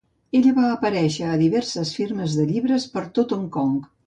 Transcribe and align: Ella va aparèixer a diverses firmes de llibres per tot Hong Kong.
Ella 0.37 0.53
va 0.59 0.63
aparèixer 0.77 1.27
a 1.33 1.37
diverses 1.41 1.93
firmes 1.99 2.39
de 2.41 2.47
llibres 2.55 2.89
per 2.97 3.05
tot 3.21 3.37
Hong 3.39 3.49
Kong. 3.61 3.79